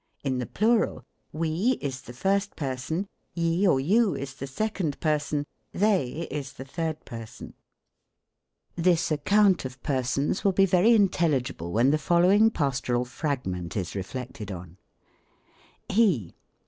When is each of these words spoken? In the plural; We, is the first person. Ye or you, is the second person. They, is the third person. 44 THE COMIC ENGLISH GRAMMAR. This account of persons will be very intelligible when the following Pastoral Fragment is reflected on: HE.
In 0.23 0.39
the 0.39 0.47
plural; 0.47 1.03
We, 1.31 1.77
is 1.79 2.01
the 2.01 2.13
first 2.13 2.55
person. 2.55 3.05
Ye 3.35 3.67
or 3.67 3.79
you, 3.79 4.15
is 4.15 4.33
the 4.33 4.47
second 4.47 4.99
person. 4.99 5.45
They, 5.73 6.27
is 6.31 6.53
the 6.53 6.65
third 6.65 7.05
person. 7.05 7.53
44 8.77 8.81
THE 8.81 8.81
COMIC 8.81 8.87
ENGLISH 8.87 8.87
GRAMMAR. 8.87 8.93
This 8.95 9.11
account 9.51 9.65
of 9.65 9.83
persons 9.83 10.43
will 10.43 10.53
be 10.53 10.65
very 10.65 10.95
intelligible 10.95 11.71
when 11.71 11.91
the 11.91 11.99
following 11.99 12.49
Pastoral 12.49 13.05
Fragment 13.05 13.77
is 13.77 13.93
reflected 13.93 14.51
on: 14.51 14.77
HE. 15.87 16.33